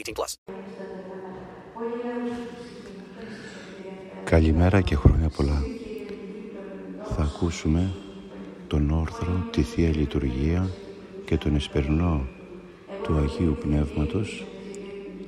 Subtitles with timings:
[0.00, 0.34] 18 plus.
[4.24, 5.62] Καλημέρα και χρόνια πολλά.
[7.04, 7.90] Θα ακούσουμε
[8.66, 10.70] τον όρθρο, τη Θεία Λειτουργία
[11.24, 12.26] και τον εσπερνό
[13.02, 14.44] του Αγίου Πνεύματος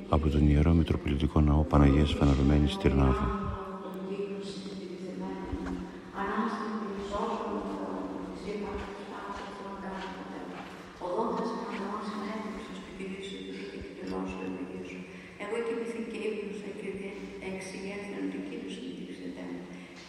[0.09, 3.42] από τον Ιερό Μητροπολιτικό Ναό Παναγίας Φαναρωμένης Τυρνάβου.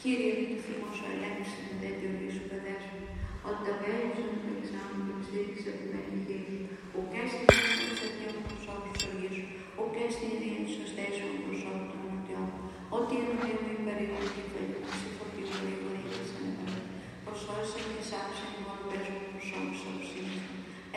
[0.06, 3.00] Κύριε, του θυμό σου ελέγξε την τέτοιο σου παιδεύσου,
[3.48, 6.58] ότι τα βέλη σου του εξάμεινου και στήριξε την ελληνική,
[6.98, 9.46] ουκέ στην ειρήνη του αυτιών του προσώπου του οργήσου,
[9.80, 12.48] ουκέ στην ειρήνη του σωστέσεων του προσώπου των νοτιών,
[12.96, 16.80] ότι η ενωτία μου υπερήγορη και φέλη μου σε φορτίο γρήγορη και σε νεπέρα.
[17.26, 20.40] Προσφόρησε και σάψε η μόνο παίζω τους προσώπου σου αυσίνου.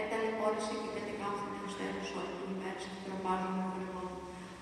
[0.01, 4.17] Εταλαιπώρησε και κατεκάθανε ως τέλος όλη την ημέρα σε τροπάζουν με γρηγόρου.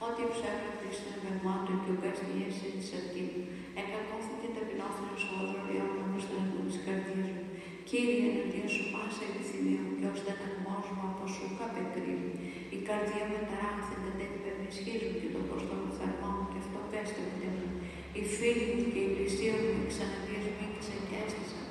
[0.08, 3.44] Ότι ψεύδω Χριστό εμπερμάτου και ο καστιέσαι της αρτήνου.
[3.81, 7.44] Εκακόθηκε ταπεινόφιλος χώδρο βιώνω όπως τον αγγού της καρδιάς μου.
[7.89, 10.70] Κύριε, εναντίον σου πάσα επιθυμία μου και ως δεν μου
[11.08, 12.32] από σου καπεκρύβει.
[12.76, 16.80] Η καρδία με ταράχθεται τέτοια με ισχύζουν και το κόστο μου θερμό μου και αυτό
[16.92, 17.70] πέστε μου μου.
[18.17, 21.66] Οι φίλοι μου και η πλησία μου με ξαναδιασμίκησαν και έστησαν.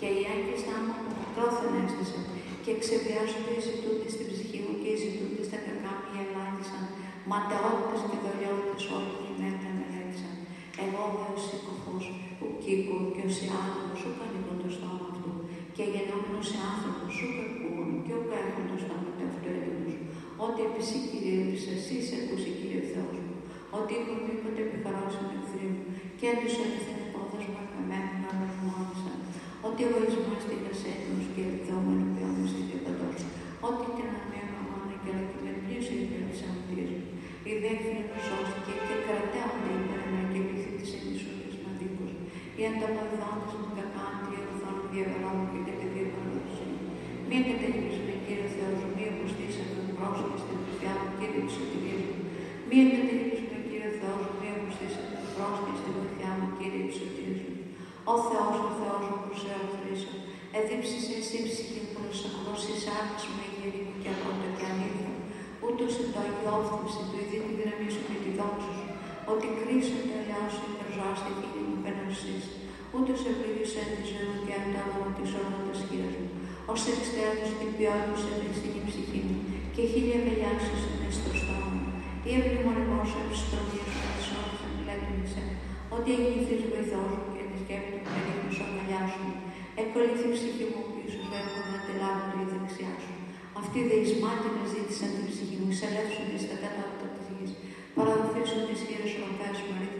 [0.00, 0.94] Και οι άγγιστά μου
[1.34, 2.24] πρόθεν έστησαν.
[2.64, 6.84] Και ξεβιάζονται οι ζητούντες στην ψυχή μου και οι ζητούντες στα κακά μου ελάχισαν.
[7.30, 9.59] Ματαιότητες και δολιότητες όλη την ημέρα με λέξαν.
[10.84, 12.04] Εγώ δε ο σύκοφος,
[12.44, 13.30] ο κήκο και ο
[13.64, 15.32] άνθρωπος σου κανονικό το στόμα αυτού.
[15.76, 19.94] Και γεννόμενος σε άνθρωπος σου κακούν και ο κάρχον το στόμα του αυτού έτοιμος.
[20.44, 23.34] Ότι επισή Κύριε της εσύ σε ακούσει Κύριε Θεός μου.
[23.78, 25.84] Ότι ήμουν μήποτε επιχαρώσαν εχθροί μου
[26.18, 29.18] και έντους έλθεν υπόδασμα χαμένου να αναγνώρισαν.
[29.66, 33.18] Ότι εγωισμός τίγας έτοιμος και ελθόμενο ποιόν στην διαπαντός.
[33.68, 37.08] Ότι την ανέμα μόνο και αλακιμενήσω η της αμαρτίας μου.
[37.50, 40.02] Η δέχθυνη μου σώστηκε και κρατάονται υπέρ
[42.60, 42.66] μαδίκους.
[42.66, 46.70] Οι ανταποδιδόντες μου κακάντι ελθόν διαβερόμουν και κατεδίευκολόντουσαν.
[47.28, 51.54] Μία κατέληξε με Κύριε Θεός μου, μία αποστήσαμε μου πρόσωπο στην χριστιά μου, Κύριε της
[51.56, 52.16] σωτηρίας μου.
[52.68, 56.96] Μία κατέληξε με Κύριε Θεός μου, μία αποστήσαμε μου πρόσωπο στην βοηθιά μου, Κύριε της
[57.00, 57.62] σωτηρίας μου.
[58.12, 60.12] Ο Θεός, ο Θεός μου, προσεωθρήσω,
[60.58, 65.10] εδίψεις εσύ ψυχή μου, προσακώσεις άκρης με γύρι μου και αγώτα και αλήθεια
[65.66, 68.88] ούτως εν το αγιόφθηση του ειδή τη δύναμη σου και τη δόξα σου,
[69.32, 71.32] ότι κρίσουν το ελιά σου υπερζώα στη
[71.90, 72.44] φίλη μου πέναρσης,
[72.96, 76.28] ούτως ευλογήσεν τη ζωή μου και αντάγω της όνοτας χείρας μου,
[76.72, 79.38] ως εξτέρνους την ποιότητα σε στην ψυχή μου
[79.74, 81.88] και χίλια βελιάξεις σου μες στο στόμα μου.
[82.28, 85.42] Η ευλημονημός σου επιστροφής μου της ώρας μου λέτοιμησε,
[85.96, 89.24] ότι εγγυηθείς βοηθός μου και της σκέπτη του περίπου σου αγκαλιά σου.
[89.80, 93.14] Εκκολλήθη ψυχή μου πίσω σου έχω να τελάβω το η δεξιά σου.
[93.60, 97.52] Αυτοί δε εις μάτια ζήτησαν την ψυχή μου, εισελεύσουν εις τα κατώτατα της γης.
[97.96, 99.99] Παραδοθήσουν τις χείρες οροπές μου, αρήθους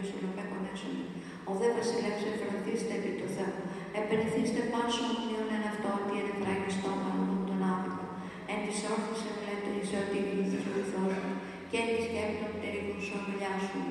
[1.51, 3.55] Ο δε βασιλεύς ευρωθήστε επί του Θεού.
[3.99, 8.05] Επενεθήστε πάσο ομοιών εν αυτό ότι είναι φράγει στόμα μου τον άδικο.
[8.51, 11.33] Εν της όρθης ευλέτω εις ότι γλυθείς βοηθός μου
[11.69, 13.81] και εν της σκέπτων περίπου σου αγκαλιά σου.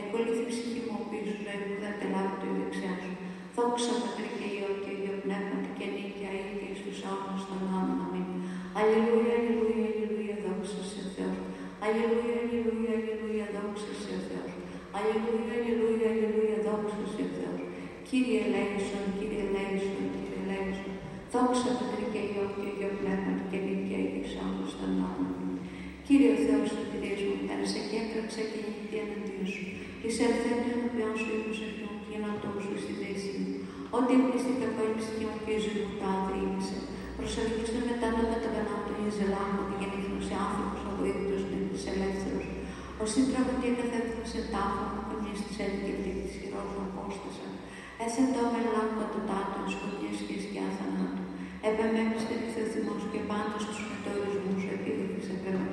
[0.00, 3.12] Εκολύθη ψυχή μου πίσω σου, που δεν τελάβει το δεξιά σου.
[3.56, 7.60] Δόξα πατρί και Υιό και Υιό πνεύματι και νίκαια ή και εις τους αιώνας των
[7.66, 8.00] αιώνων.
[8.04, 8.28] Αμήν.
[8.78, 11.38] Αλληλούια, αλληλούια, αλληλούια, δόξα σε Θεός.
[11.84, 14.39] Αλληλούια, αλληλούια, αλληλούια, δόξα σε Θεός.
[14.96, 17.60] Αλληλούια, αλληλούια, αλληλούια, δόξα σε Θεός.
[18.08, 20.92] Κύριε ελέησον, Κύριε ελέησον, Κύριε ελέησον.
[21.32, 25.50] Δόξα Πατρί και Υιό και Υιό πνεύματι και νίκαια ή και εις αιώνας των αιώνων.
[26.06, 29.64] Κύριε Θεός του Κυρίες μου, πέρασε και έτρεξε και νύχτη εναντίον σου.
[30.04, 33.52] Εις ελθέντου ενωπιών σου ήμουν σε ποιον και να το σου στη θέση μου.
[33.96, 36.78] Ό,τι εμπλήστη κακό η ψυχή μου και η ζωή μου τα αδρύνησε.
[37.16, 42.49] Προσελκύστε μετά το μεταβενάτο η ζελάμου, τη γεννήθνωση άνθρωπος, ο βοήθητος της ελεύθερος.
[43.04, 47.48] Όσοι τραγουδία καθέφθα σε τάφο, κονιές της έλκη αυτή της χειρός απόστασα.
[48.04, 51.24] Έθε το μελάκο το τάτων, σκοτιές και σκιά θανάτου.
[51.68, 52.34] Επεμέμιστε
[52.72, 55.68] θυμός και πάντα στους μετορισμούς επίδειξης επέμε.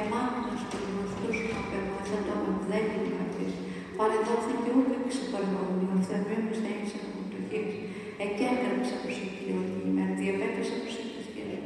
[0.00, 2.34] Εμάνοντας του γνωστούς μου απέμε, έθε το
[2.70, 3.52] δεν είναι αυτής.
[3.98, 7.76] Παρεδόθηκε ούτε ξεπαραγωγείο, θεμρέμου στέγησε από το χέρι.
[8.24, 9.90] Εκέκραξε προς την κυριολική
[10.20, 11.62] διαπέτασε προς την ευκαιρία.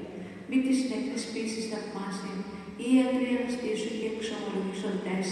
[0.49, 2.34] Μη τη συνεχής πίσης θαυμάσια,
[2.82, 5.26] ή ιατρία στήσου και εξομολογήσοντές.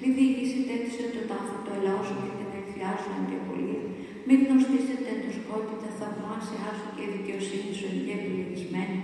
[0.00, 3.82] Μη διοίκηση τέτοισε το τάφο το ελάο σου και την ελφιά σου αντιαπολία.
[4.26, 8.98] Μη γνωστήσετε το σκότητα θαυμάσια σου και δικαιοσύνη σου εν επιλεγισμένη.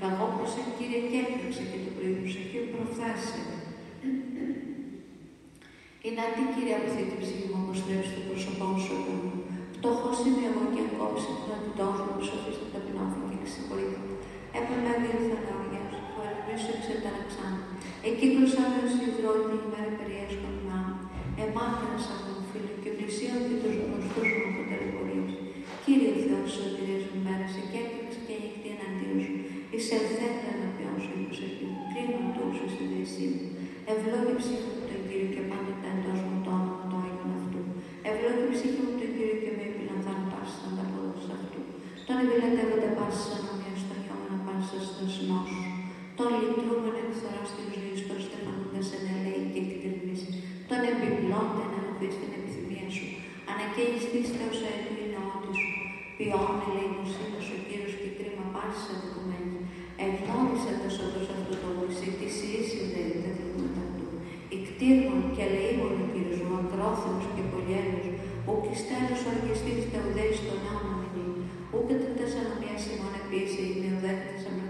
[0.00, 2.14] Καγόπωσε Κύριε και έπαιξε και το πρωί
[2.50, 3.42] και προφθάσε.
[6.04, 9.34] Είναι αντί Κύριε από αυτή την ψυχή μου όπως θρέψει το πρόσωπό σου εδώ μου.
[9.76, 14.14] Φτωχός είμαι εγώ και ακόψε το αντιτόχο μου σοφίστε ταπεινώθη και ξεχωρήθηκα.
[14.58, 15.69] Έπαιρνα δίλθα λαογιά σου, που
[16.52, 17.54] ελπίσω εξεταραξάν.
[18.08, 20.78] Εκεί κρουσάνε ως υδρότη την ημέρα περιέσχον να
[21.44, 25.32] Εμάθαινας από τον φίλο και πλησίον και τους γνωστούς μου από τελεπορίες.
[25.84, 29.34] Κύριε Θεός, σωτηρίες μου μέρας, και έκρηξε και νυχτή εναντίον σου.
[29.74, 31.80] Είσαι ελθέτερα να ποιόν σου η προσευχή μου.
[31.90, 33.44] Κρίνω τόσο στη δύση μου.
[33.90, 37.60] Ευλόγη ψυχή μου τον Κύριο και πάντοτε εντός μου το όνομα το Άγιον αυτού.
[38.08, 41.60] Ευλόγη ψυχή μου τον Κύριο και με επιλαμβάνω πάση σαν τα πόδια αυτού.
[42.06, 45.69] Τον επιλατεύονται πάση σαν ομοία στο χιόμενο πάση στο σνό σου.
[46.20, 50.22] Τον λυτρούμεν εκθορά στη ζωή σου, τον στεφανούντα σε νελέη και εκτιμής.
[50.68, 53.06] Τον επιπλώνται να ενωθεί στην επιθυμία σου.
[53.50, 55.70] Ανακαίνεις της Θεός έτου η νεότη σου.
[56.16, 59.58] Ποιόν ελεημοσύνη σου Κύριος και κρίμα πάση αδικουμένη.
[60.04, 64.06] Ευγνώρισε το σώδος αυτού το βοησί, τη σιή συνδέει τα δείγματα του.
[64.56, 68.06] Ικτήρμον και ελεήμον ο Κύριος μου, ακρόθυμος και πολυέλιος,
[68.50, 71.28] ουκ εις τέλος οργιστής τα ουδέης των νέων αμυνή,
[71.74, 74.69] ουκ κατά τα σανομίας ημών επίσης, είναι ουδέκτες αμαρτίας ημών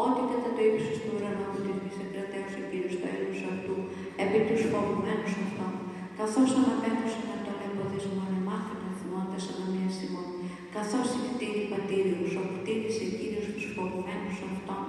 [0.00, 3.76] Ό,τι κατά το ύψος του ουρανού μου της γης εκκρατέως ο Κύριος το έλους αυτού,
[4.24, 5.72] επί τους φοβουμένους αυτών,
[6.18, 10.28] καθώς αναπέμπωσε με τον εμποδισμό εμάθη να θυμώντας ανομίας ημών,
[10.76, 14.84] καθώς η κτήρη πατήριους, ο κτήρισε Κύριος τους φοβουμένους αυτών,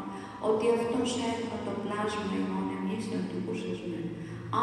[0.49, 4.13] ότι αυτός έρχεται το πλάσμα ημών εμείς του πουσεσμένου.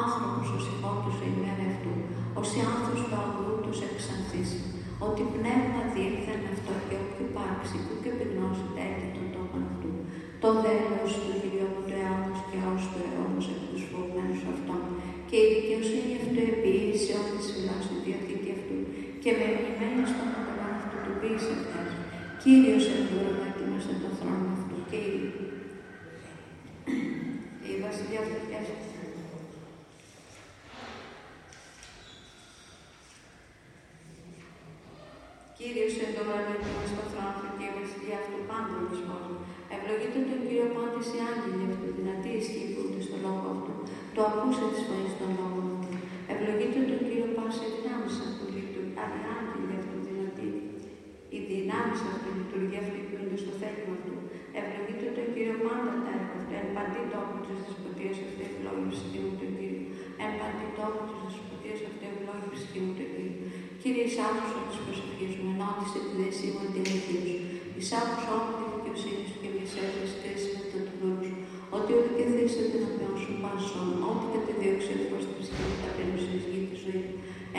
[0.03, 1.93] Άνθρωπος ο συγχώτους η ημέρα αυτού,
[2.41, 4.61] ως οι άνθρωπος του αγρού τους εξανθήσει,
[5.07, 9.80] ότι πνεύμα διήλθεν αυτό και όποιο υπάρξει, που και πεινώσει τέτοιο τον τόπον αυτού.
[10.45, 14.83] Το δέλος του χιλιόμου του αιώνος και ως του αιώνος εκ τους φοβμένους αυτών,
[15.29, 18.77] και η δικαιοσύνη αυτού επίησε όλη τη φυλά στη διαθήκη αυτού,
[19.23, 21.89] και με μνημένη στον καταλόν αυτού του ποιήσε αυτές.
[22.43, 25.19] Κύριος εμπόρευμα ετοίμασε το θρόνο αυτού και η,
[27.71, 28.41] η βασιλιά αυτού
[35.63, 38.83] Κύριος εν το βραβείο μας στο θρόνο και η βασιλιά αυτού πάντων
[40.11, 40.31] εις κόσμο.
[40.31, 43.73] Ευλογείτε τον Κύριο πάντες οι άγγελοι αυτού, δυνατοί ισχύουν στο λόγο αυτού.
[44.15, 45.91] Το ακούσε της φωνής των λόγων αυτού.
[46.33, 48.99] Ευλογείτε τον Κύριο πάσα οι δυνάμεις αυτού, λειτουργεί
[49.37, 50.49] άγγελοι αυτού, δυνατοί.
[51.35, 54.15] Οι δυνάμεις αυτού, η λειτουργία αυτού υπήρχε στο θέλημα αυτού.
[54.59, 56.53] Ευλογείτε τον Κύριο πάντα τα έργα αυτού.
[56.61, 59.85] Εν παντή τόπο της δεσποτείας αυτού, ευλόγη ψυχή μου τον Κύριο.
[60.23, 63.37] Εν παντή τόπο της δεσποτείας αυτού, ευλόγη ψυχή μου τον Κύριο.
[63.81, 67.39] Κύριε, εις άκουσα τις προσευχές μου, ενώτησε τη δεσί μου την αιτία σου.
[67.79, 71.37] Εις άκουσα όλη της δικαιοσύνη σου και μη σέβεσαι κρίση με τον τουρνού σου.
[71.77, 75.77] Ότι όλη και θύσε την οποία σου πάσον, ό,τι κατεδίωξε ο Θεός την ψυχή μου
[75.83, 77.11] ταπείνωση εις γης της ζωής.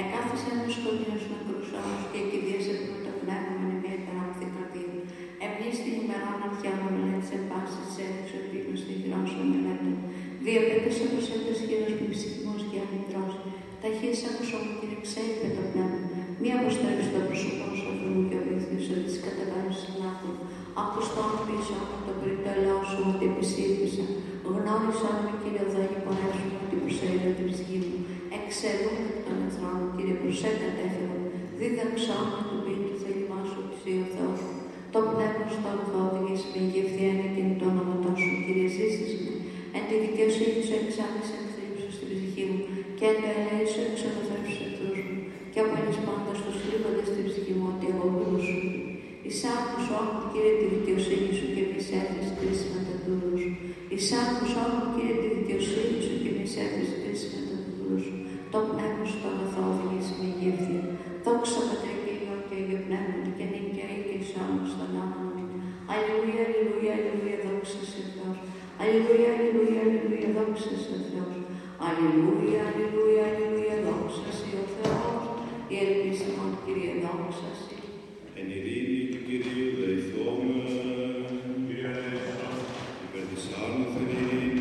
[0.02, 4.96] Εκάθισε ένα σκοτεινό να κρουσάους και εκειδίασε με το πνεύμα με μια υπεράμφθη καρδία.
[5.44, 9.96] Εμπνείς την ημερών αρχιά μου μελέτης εν πάσης της έδειξε ο πίκος στη γλώσσα μελέτων.
[10.46, 13.34] Διαπέτασε προς έντες χείρος και ψυχμός και αμυντρός.
[13.82, 16.02] Ταχύς άκουσα μου κύριε ξέιπε το πνεύμα.
[16.42, 20.36] Μία αποστρέψει το πρόσωπό σου αφού μου και βοηθήσω ότι τις κατεβαίνεις συνάχων.
[20.80, 24.06] Ακουστών πίσω από το πριν το ελαιό σου ότι επισήλπισα.
[24.56, 27.98] Γνώρισα με κύριε Δάγη πονέσου ότι προσέλε την ψυχή μου.
[28.38, 31.18] Εξαιρούν εκ των εχθρών μου κύριε προσέκατε έφερα.
[31.58, 34.42] Δίδαξα με το πει του θέλημά σου ότι ο Θεός.
[34.94, 35.70] Το πνεύμα στο
[36.08, 39.32] οδηγείς με η ευθεία και το όνομα σου κύριε ζήσεις με.
[39.76, 42.60] Εν τη δικαιοσύνη σου εξάμεισε εχθρύψου στην ψυχή μου
[42.98, 45.18] και εν το ελέη σου εξοδοθρέψου εχθρούς μου
[45.52, 48.81] και απέλεις πάντα στους θρύβοντες στην ψυχή μου ότι εγώ μπορούσα.
[49.28, 53.52] Εισάκους όμω, Κύριε, τη δικαιοσύνη σου και μη σέρθεις κρίση με τα δούλου σου.
[53.94, 58.16] Εισάκους όμω, Κύριε, τη δικαιοσύνη σου και μη σέρθεις κρίση με τα δούλου σου.
[58.54, 60.82] Το πνεύμα σου το αγαθό οδηγήσει με ηγεύθεια.
[61.26, 65.30] Δόξα Πατρί και Υιό και Υιό Πνεύματι και νύχια ή και εις όνος στον όνομα
[65.36, 65.46] μου.
[65.94, 68.38] Αλληλούια, αλληλούια, αλληλούια, δόξα σε Θεός.
[68.82, 71.36] Αλληλούια, αλληλούια, αλληλούια, δόξα σε Θεός.
[71.86, 75.24] Αλληλούια, αλληλούια, αλληλούια, δόξα σε ο Θεός.
[75.74, 77.71] Η ελπίση μου, Κύριε, δόξα σε.
[78.44, 80.62] Εν ειρήνη του Κυρίου δεηθώμε,
[83.04, 84.61] υπέρ της άνωθεν ειρήνης και της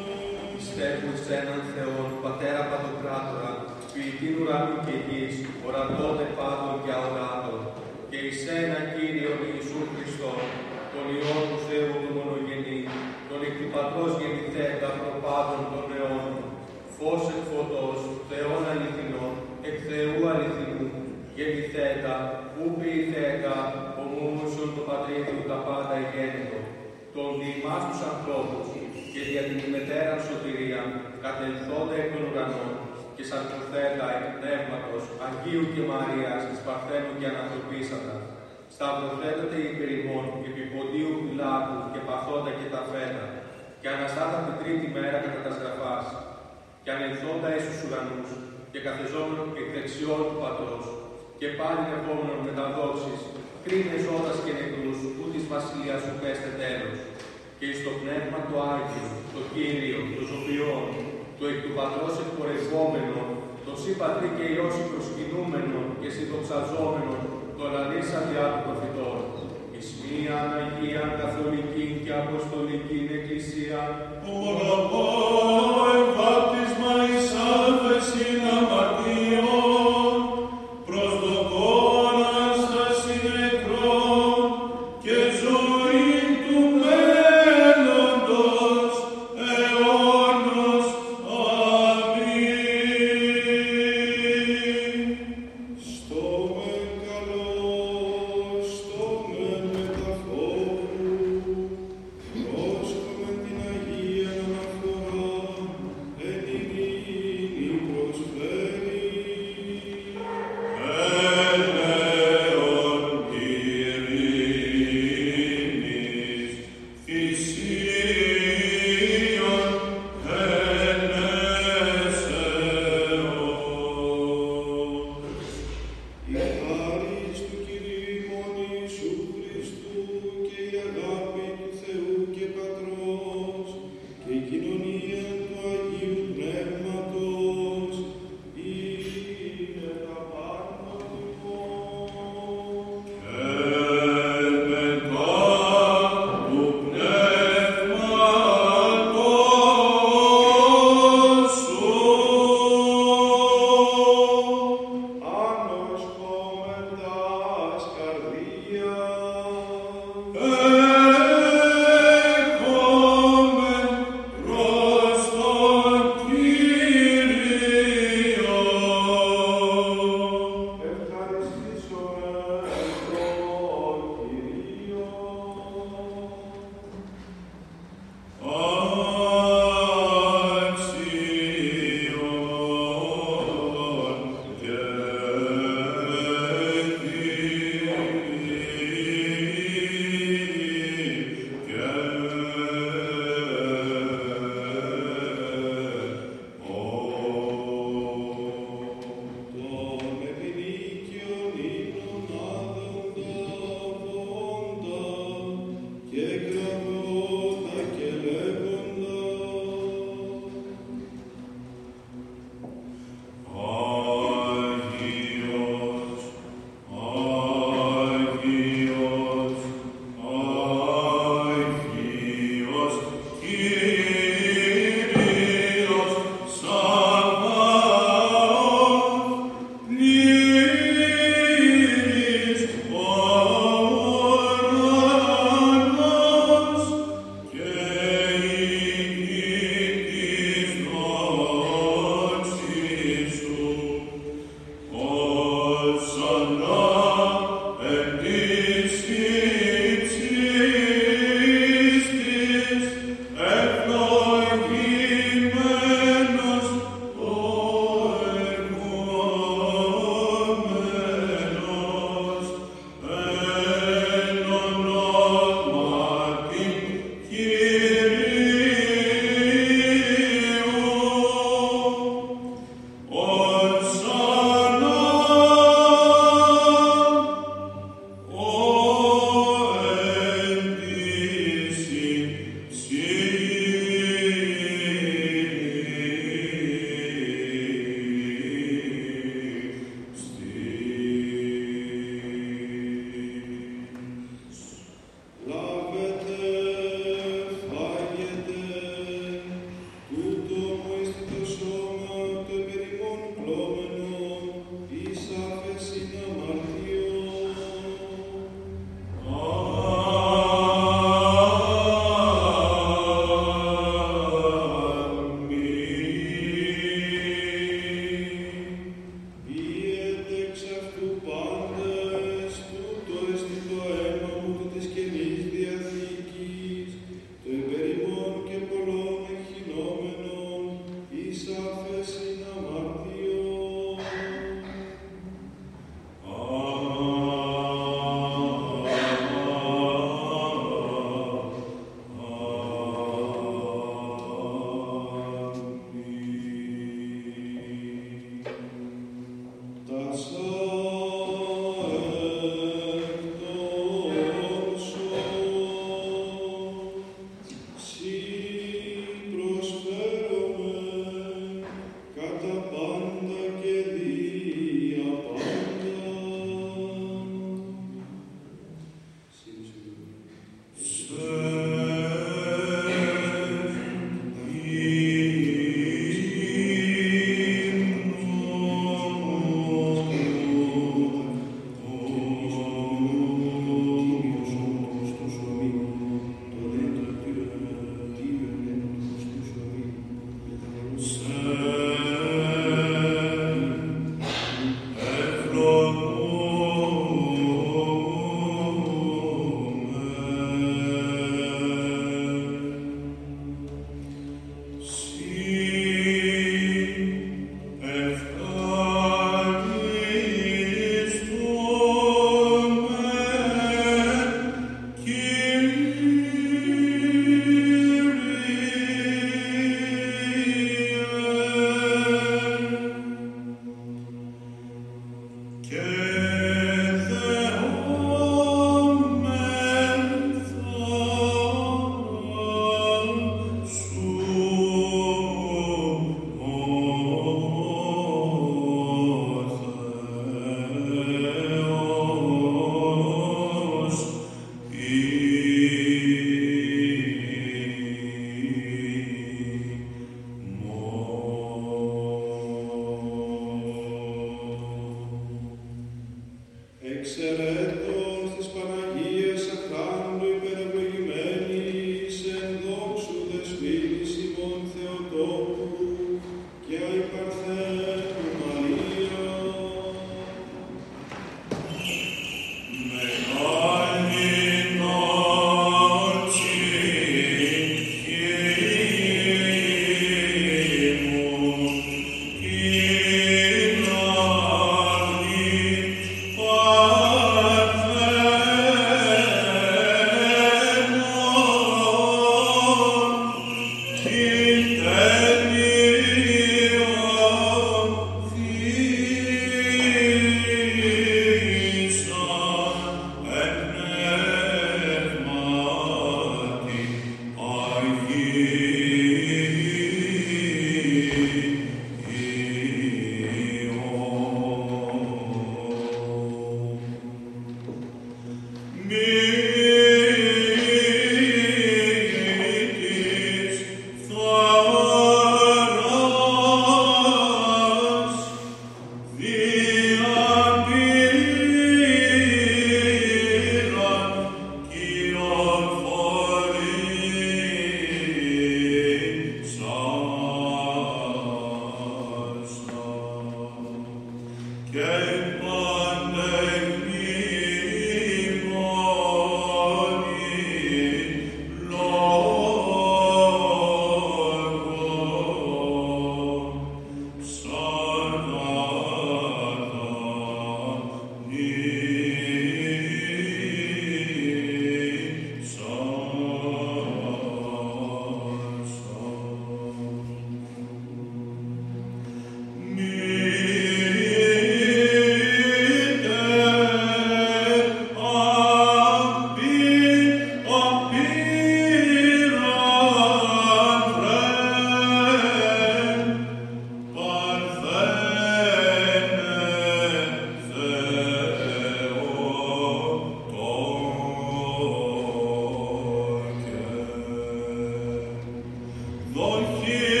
[599.13, 600.00] Ω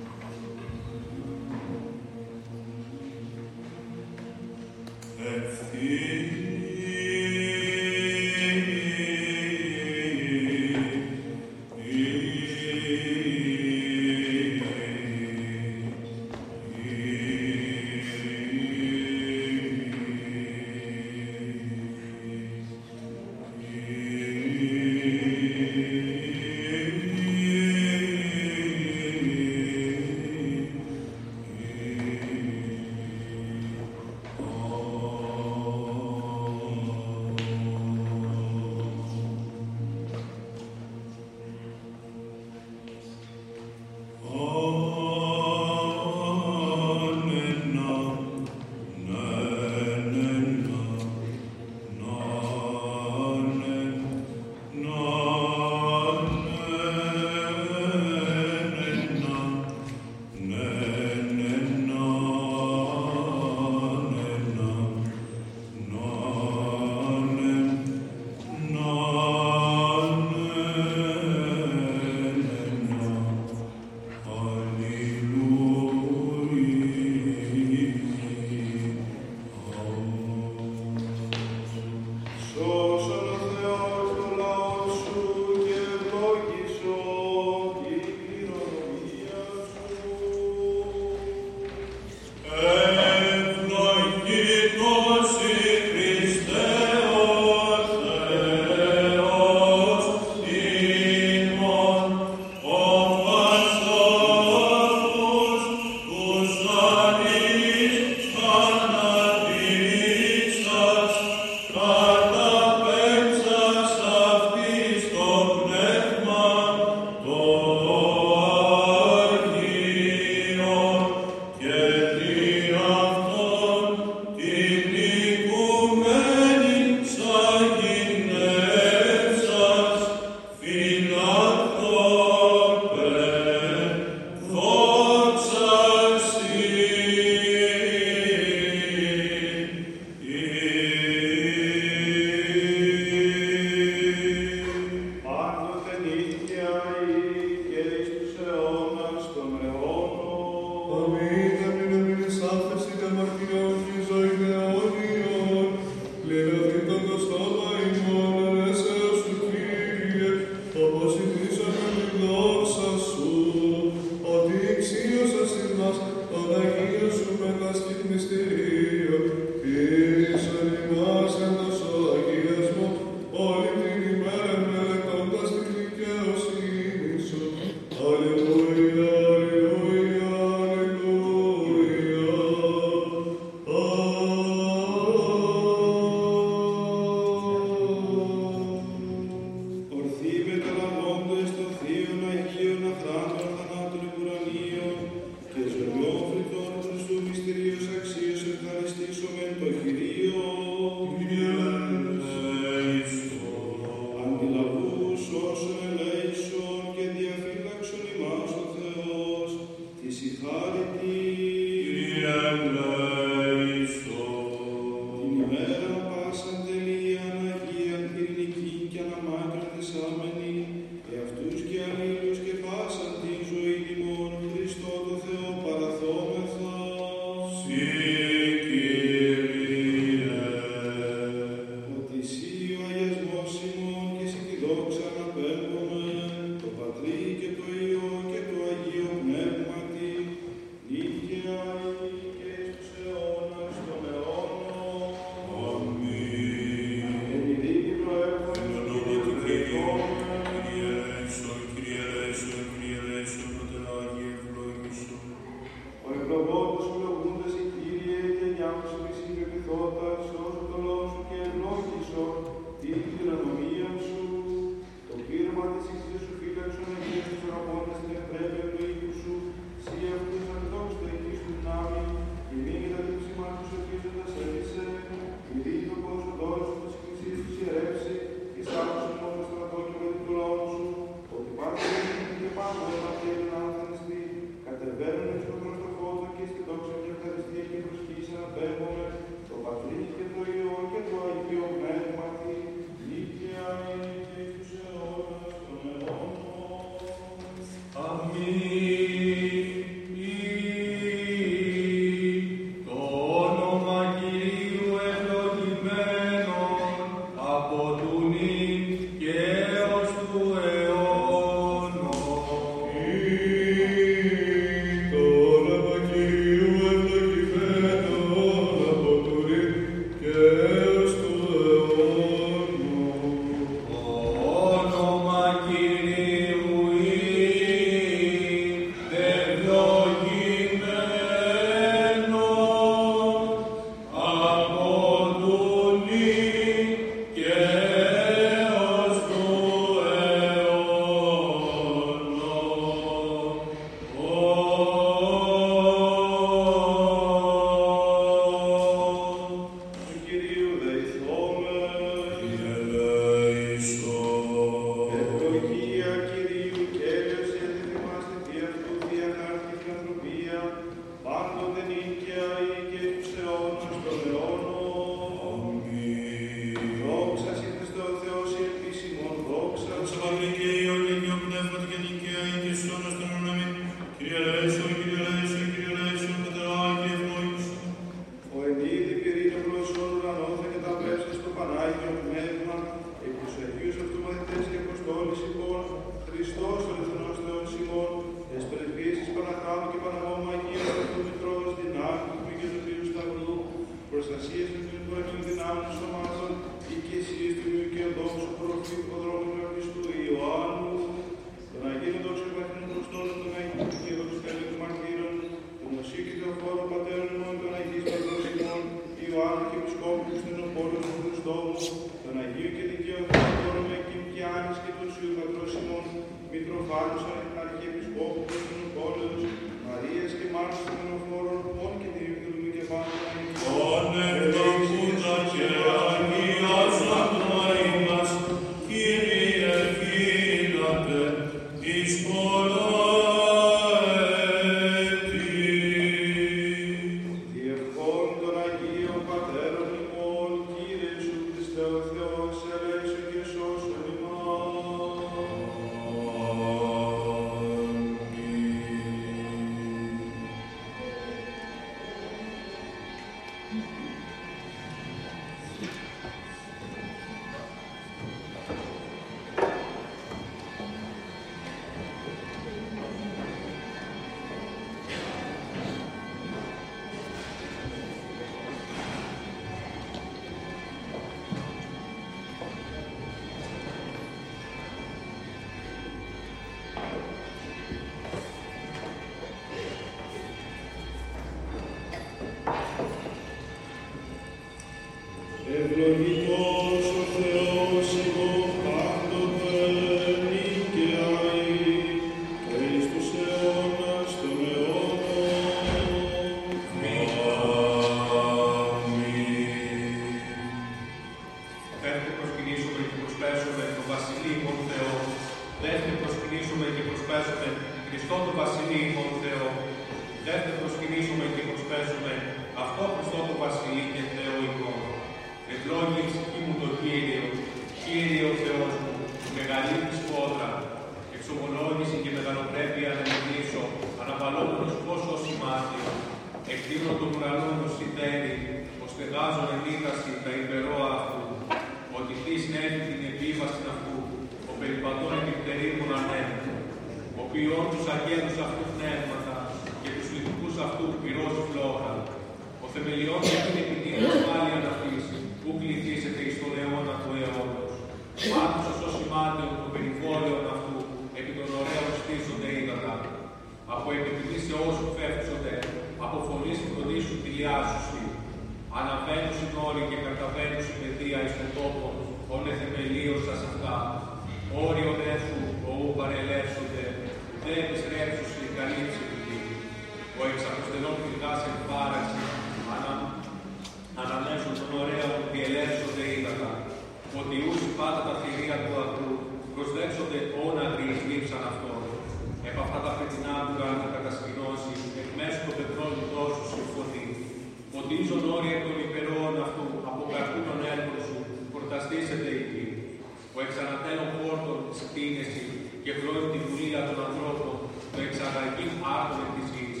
[596.04, 597.74] στήνεση και φλόγει τη βουλία των ανθρώπων,
[598.14, 598.86] το εξαγαγή
[599.18, 600.00] άρτων της γης.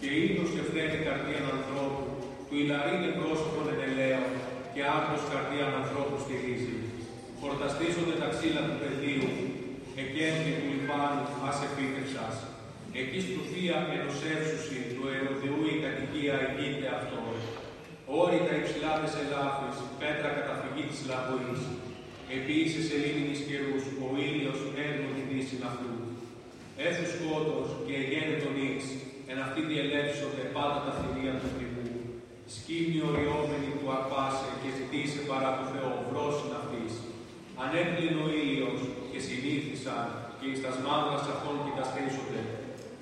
[0.00, 2.04] Και ήλιος και φρένει καρδίαν ανθρώπου,
[2.46, 4.30] του ηλαρίνε πρόσωπον ενελαίων,
[4.72, 6.76] και άρτος καρδίαν ανθρώπου στηρίζει.
[7.40, 9.30] Φορταστίζονται τα ξύλα του πεδίου,
[10.02, 12.34] εκέντη του λιπάνου ας επίτευξας.
[13.00, 17.34] Εκεί στουθία ενωσεύσουσι του ερωδιού η κατοικία ηγείται αυτόν.
[18.20, 21.62] Όρυτα υψηλά τες ελάφες, πέτρα καταφυγή της λαγωής.
[22.38, 25.92] Επίσης ελίμινης καιρούς, ο ήλιος έρνω την δύση αυτού.
[26.86, 28.80] Έθους σκότος και εγένε τον ίξ,
[29.30, 31.90] εν αυτή διελεύσονται πάντα τα θηρία του κρυμμού.
[32.54, 36.92] Σκύμνη οριόμενη του αρπάσε και ζητήσε παρά του Θεό βρόσιν αυτής.
[37.62, 38.80] Ανέπλην ο ήλιος
[39.10, 40.04] και συνήθισαν
[40.38, 42.42] και εις τας μαύρας αυτών κοιταστήσονται.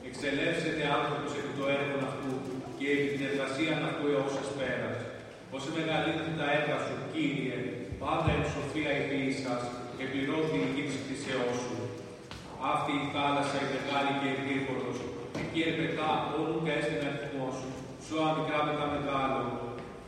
[0.08, 2.32] Εξελεύσετε άνθρωπος επί το έργο αυτού
[2.78, 4.98] και επί την εργασία αυτού έως εσπέρας.
[5.56, 7.58] Ως μεγαλύτερη τα έργα σου, Κύριε,
[8.02, 9.62] πάντα εν σοφία η ποιή σας,
[10.04, 11.76] επιρώθη η γη της κτησεώς σου.
[12.72, 14.96] Αυτή η θάλασσα η μεγάλη και η γρήγορος,
[15.42, 17.56] εκεί ερπετά όλου και έστειν αριθμός,
[18.06, 19.40] ζώα μικρά με τα μεγάλο.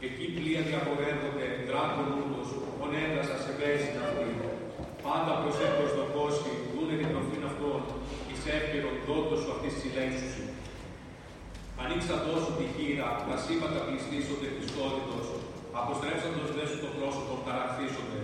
[0.07, 2.49] Εκεί πλοία διαπορεύονται, δράκον ούτως,
[2.83, 4.31] ον έδρασα σε βέζιν αυτή.
[5.07, 7.81] Πάντα προς έμπρος το κόσι, δούνε την προφήν αυτών,
[8.31, 10.45] εις εύκαιρον δόντος σου αυτής της ηλέξουσι.
[11.83, 15.27] Ανοίξα τόσο τη χείρα, τα σύμπατα πληστήσονται πιστότητος,
[15.81, 18.21] αποστρέψαντος δε σου το πρόσωπο ταραχθήσονται.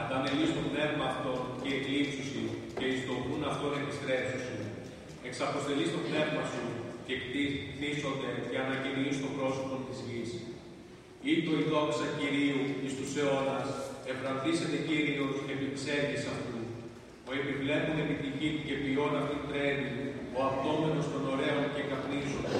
[0.00, 2.44] Αντανελείς το πνεύμα αυτών και εκλείψουσι,
[2.78, 4.58] και εις το γούν αυτών επιστρέψουσι.
[5.28, 6.64] Εξαποστελείς το πνεύμα σου
[7.06, 10.30] και κτίσονται για να κυνηγείς το πρόσωπο της γης.
[11.30, 13.68] Ή το η δόξα Κυρίου εις τους αιώνας,
[14.12, 16.60] ευρανθήσετε Κύριος επί ψεύδης αυτού.
[17.28, 19.90] Ο επιβλέπουν επί τη γη και ποιόν αυτήν τρέμει,
[20.36, 22.58] ο απτόμενος των ωραίων και καπνίζονται.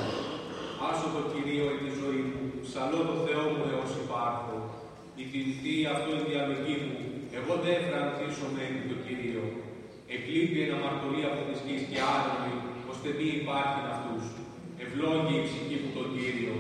[0.88, 4.56] Άσο το Κυρίο εν τη ζωή μου, ψαλώ το Θεό μου έως υπάρχω.
[5.20, 6.98] Η τιμητή αυτό η διαλογή μου,
[7.38, 9.44] εγώ δεν εφρανθήσω με το Κύριο.
[10.14, 12.54] Εκλείπει εν αμαρτωλία από της γης και άνομη,
[12.90, 14.24] ώστε μη υπάρχει αυτούς.
[14.82, 16.56] Ευλόγη η ψυχή μου τον Κύριο.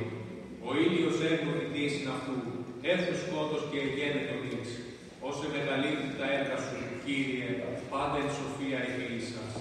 [0.68, 2.36] Ο ήλιος έργο την δύση αυτού,
[2.92, 4.64] έθου σκότος και εγένε τον ίξ.
[5.28, 7.50] Όσο μεγαλύτερη τα έργα σου, Κύριε,
[7.92, 8.80] πάντα εν σοφία
[9.16, 9.52] η σας.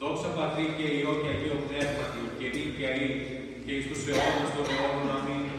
[0.00, 3.08] Δόξα Πατρί και Υιό και Αγίο Πνεύματι και νύχια ή
[3.64, 5.49] και εις τους αιώνας των αιώνων αμήν.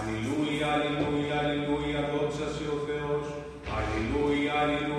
[0.00, 3.26] Αλληλούια, αλληλούια, αλληλούια, δόξα σε ο Θεός.
[3.76, 4.97] Αλληλούια, αλληλούια, αλληλούια,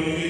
[0.00, 0.29] Hallelujah.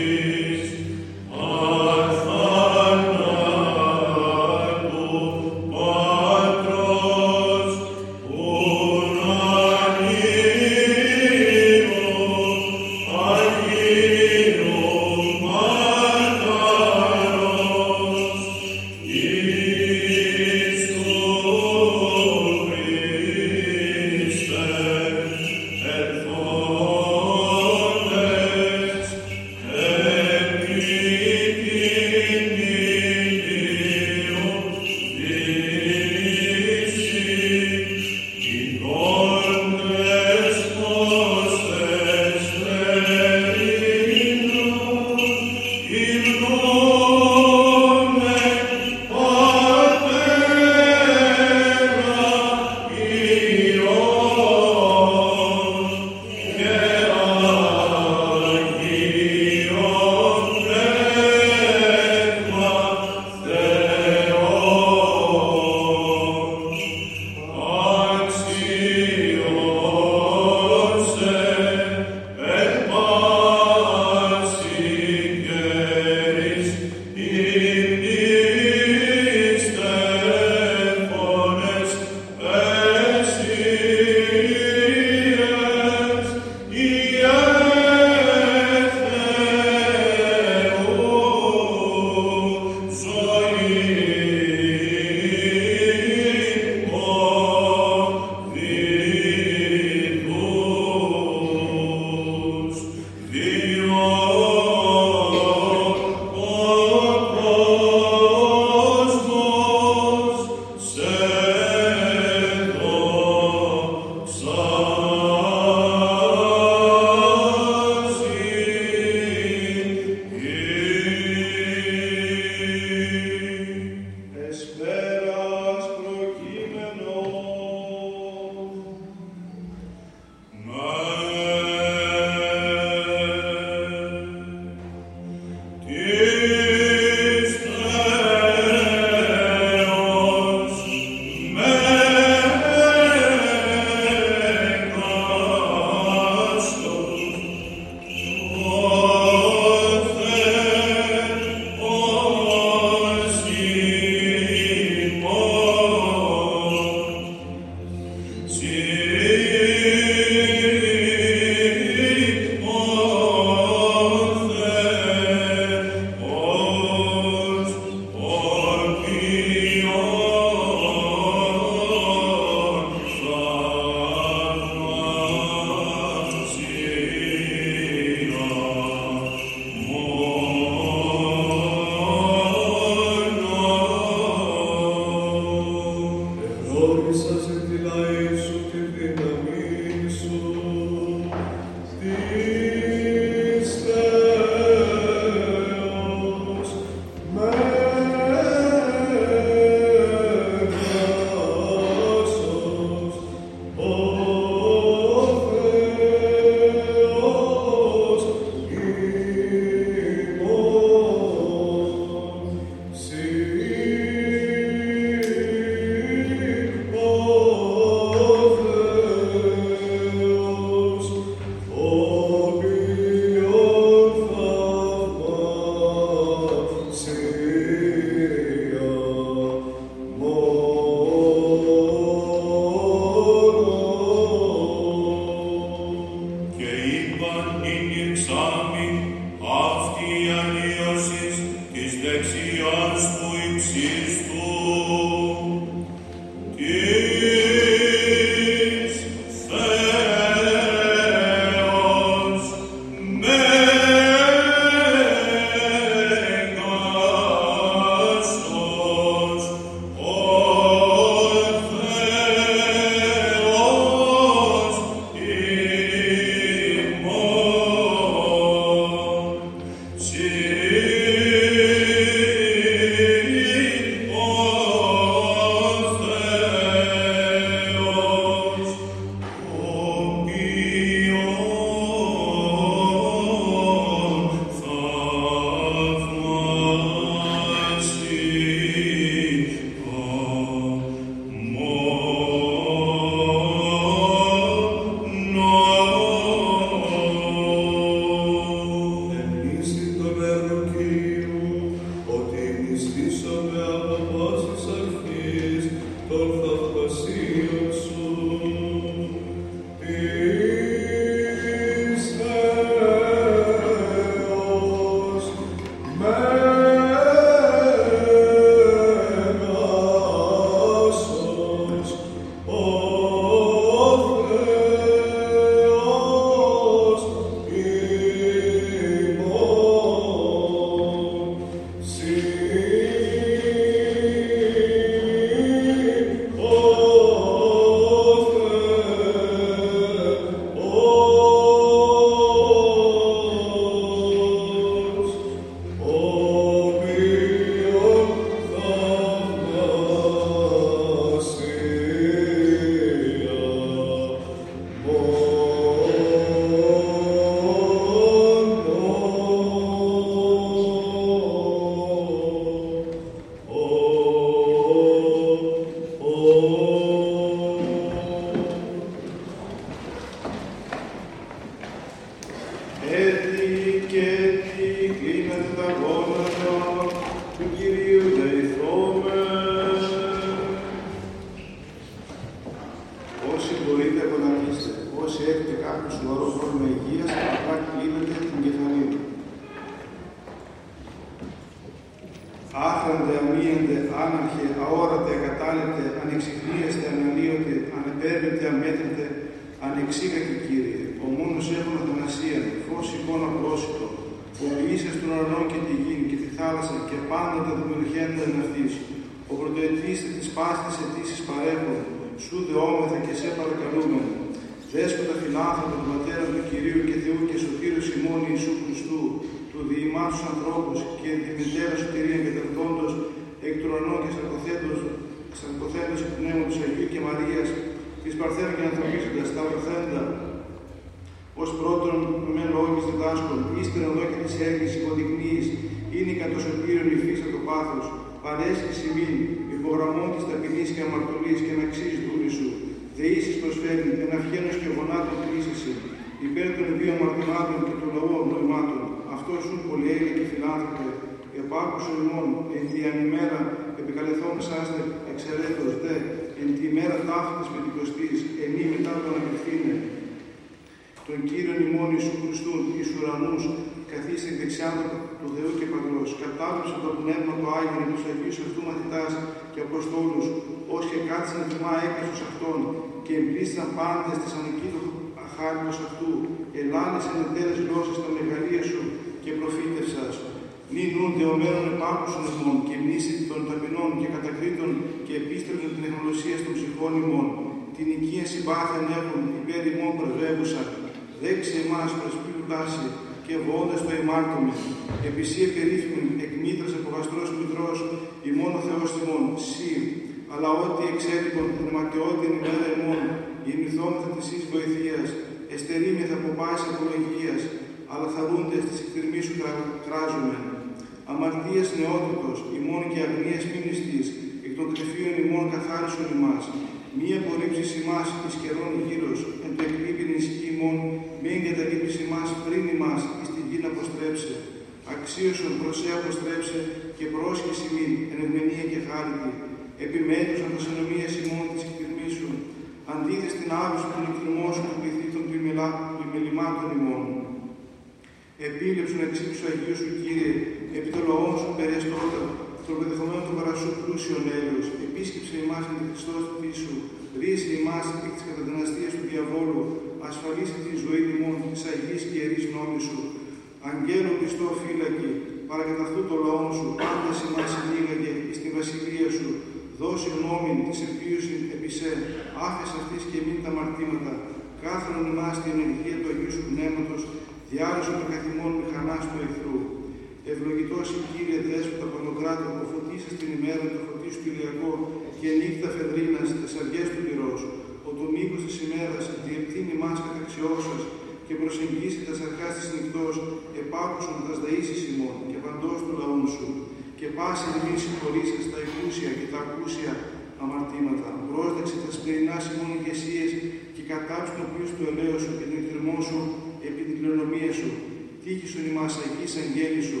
[599.42, 600.00] εν γέννη σου,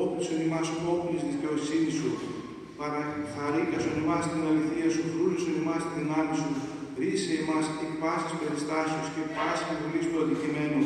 [0.00, 2.10] όπλης ημάς όπλης δικαιοσύνη σου,
[2.78, 6.50] παραχαρήκας ον ημάς την αληθεία σου, φρούρης ον ημάς την δυνάμει σου,
[7.00, 10.82] ρίσε ημάς εκ πάσης περιστάσεως και πάσης βουλής του αντικειμένου,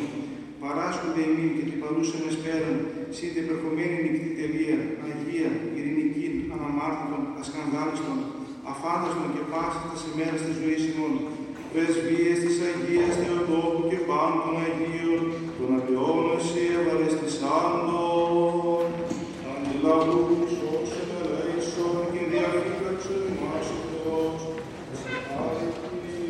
[0.63, 2.77] παράσκονται εμεί και την παρούσα μες σπέραν,
[3.17, 8.17] σύντε υπερχομένη νυχτή τελεία, αγία, ειρηνική, αναμάρτητον, ασκανδάλιστον,
[8.71, 11.13] αφάνταστον και πάσα τα ημέρα τη ζωή ημών,
[11.73, 15.23] πρεσβείες της Αγίας Θεοτόκου και πάντων Αγίων,
[15.57, 18.85] τον Αγιών εσύ ευαρεστησάντων,
[19.51, 20.21] αντιλαβού
[20.55, 24.39] σώσον ελέησον και διαφύλαξον ημάς ο Θεός,
[25.41, 26.29] Άγιοι,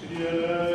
[0.00, 0.67] Τριελέ,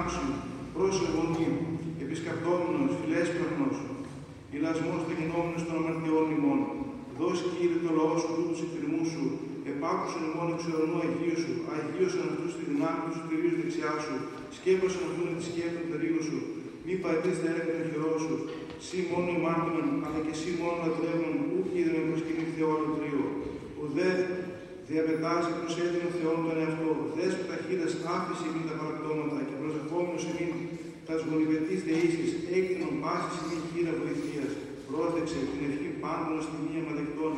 [0.00, 0.26] άμψου,
[0.74, 1.56] πρόσεγονίου,
[2.04, 3.76] επισκαπτόμενος, φιλέσπερνος,
[4.56, 6.60] ηλασμός δεγινόμενος των αμαρτιών ημών,
[7.18, 9.24] δώσει Κύριε το λαό σου του εκκριμού σου,
[9.70, 14.14] επάκουσον ημών εξορνού Αγίου σου, αγίωσον αυτούς τη δυνάμει τους σωτηρίου δεξιά σου,
[14.56, 16.38] σκέπασον αυτούν τη σκέπη των τερίγων σου,
[16.84, 18.34] μη παρετείς τα έργα των χειρών σου,
[18.86, 23.24] σύ μόνο ημάντων, αλλά και σύ μόνο λατρεύων, ου κύριε με προσκυνή Θεόν τρίο.
[23.82, 24.10] Ο δε
[24.90, 29.38] διαπετάζει προς έδινο Θεόν τον εαυτό, δες που τα χείδες άφησε και τα παρακτώματα
[29.70, 30.58] προσευχόμενος εμείς
[31.06, 34.52] τας γονιμετής δεήσεις έκτινον πάσης ημίν χείρα βοηθείας.
[34.88, 37.32] Πρόσδεξε την ευχή πάντων στη μία μαδεκτών,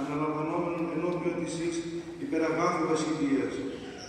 [0.00, 1.76] αναλαμβανόμενον ενώπιον της εις
[2.24, 3.54] υπεραγάθου βασιλείας.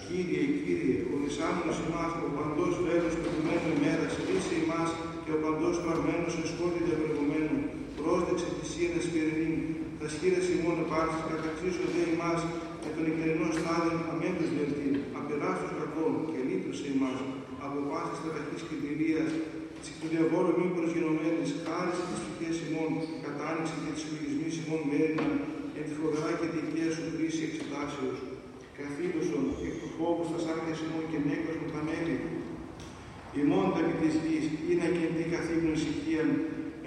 [0.07, 4.89] Κύριε, Κύριε, ο δυσάμενος ημάς, ο παντός του έλεος προηγουμένου ημέρας, είσαι ημάς
[5.23, 7.59] και ο παντός του αρμένος εσκότη διαπροηγουμένου.
[7.99, 9.53] Πρόσδεξε τη σύρα σπυρινή,
[9.99, 12.41] τα σχήρα ημών επάρχης, καταξύσω δε ημάς,
[12.83, 14.89] με τον ικερινό στάδιο αμέντος διελτή,
[15.19, 17.19] απεράστος κακό και λύτρωσε ημάς,
[17.75, 19.23] αποβάσει ταραχή και δηλία,
[19.79, 22.91] της εκτοδιαβόλου μη προσγειωμένη, χάρη τη ψυχέ ημών,
[23.23, 25.29] κατάνοιξη και τη συλλογισμή ημών μέρηνα,
[25.77, 28.17] εν τη φοβερά και την οικία σου χρήση εξετάσεως.
[28.77, 32.17] Καθήλωσον εκ του φόβου στα σάρκια ημών και νέκο με τα μέλη.
[33.39, 34.09] Ημών τα επί
[34.69, 36.23] είναι και την καθήμενη ησυχία,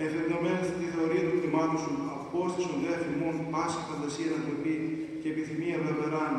[0.04, 4.74] εφερνωμένα στη θεωρία του κτημάτου σου, απόστησον δε αφημών, πάσα φαντασία να το πει
[5.20, 6.34] και επιθυμία βλαβεράν,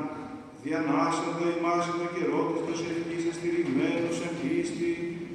[0.63, 4.91] διανάσαντο ημάς εν το καιρό της προσευχής στηριγμένος εν πίστη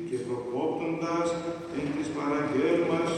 [0.09, 1.29] και προκόπτοντας
[1.79, 3.11] εν της παραγγέλμας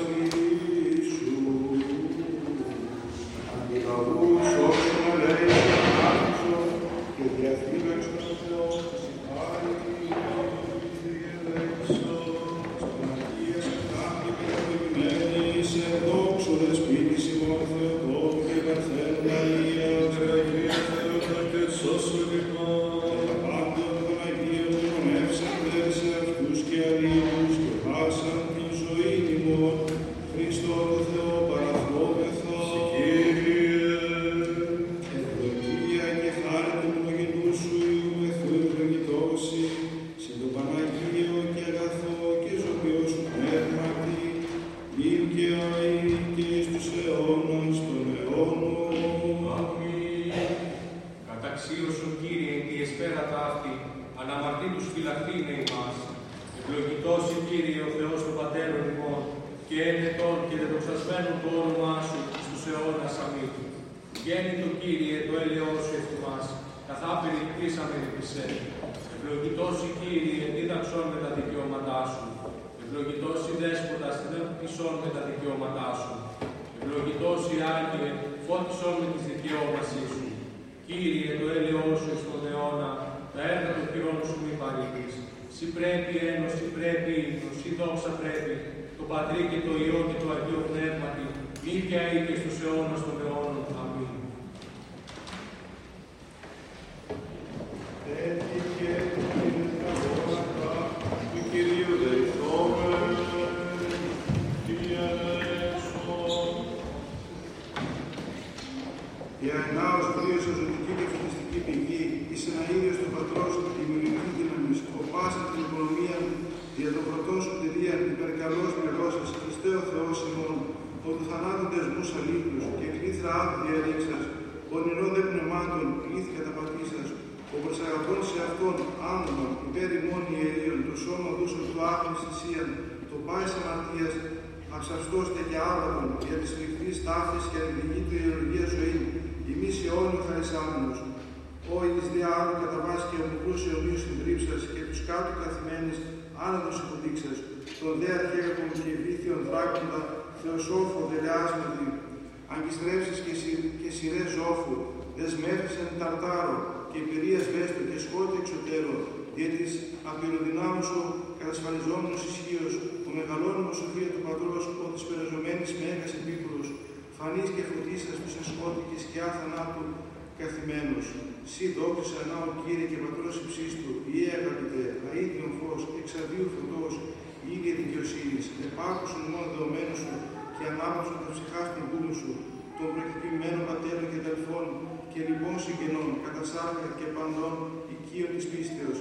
[178.57, 180.13] δικαιοσύνης, επάκουσον μόνο δεωμένου σου
[180.57, 182.33] και ανάπαυσον τα ψυχά του δούλου σου,
[182.79, 184.67] των προκειμένων πατέρων και αδελφών
[185.13, 187.57] και λοιπόν συγγενών, κατά σάρκα και παντών
[187.93, 188.99] οικείων της πίστεως,